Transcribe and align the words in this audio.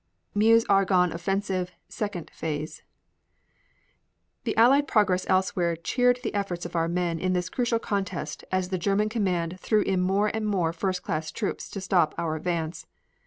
MEUSE 0.33 0.65
ARGONNE 0.67 1.13
OFFENSIVE, 1.13 1.71
SECOND 1.87 2.31
PHASE 2.33 2.81
The 4.45 4.57
Allied 4.57 4.87
progress 4.87 5.27
elsewhere 5.29 5.75
cheered 5.75 6.21
the 6.23 6.33
efforts 6.33 6.65
of 6.65 6.75
our 6.75 6.87
men 6.87 7.19
in 7.19 7.33
this 7.33 7.49
crucial 7.51 7.77
contest 7.77 8.43
as 8.51 8.69
the 8.69 8.79
German 8.79 9.09
command 9.09 9.59
threw 9.59 9.81
in 9.83 10.01
more 10.01 10.31
and 10.35 10.47
more 10.47 10.73
first 10.73 11.03
class 11.03 11.29
troops 11.31 11.69
to 11.69 11.79
stop 11.79 12.15
our 12.17 12.35
advance. 12.35 12.87